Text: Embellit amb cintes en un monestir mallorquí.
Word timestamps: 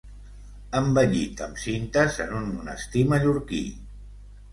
Embellit 0.77 1.43
amb 1.47 1.59
cintes 1.63 2.17
en 2.25 2.31
un 2.39 2.47
monestir 2.55 3.05
mallorquí. 3.13 3.61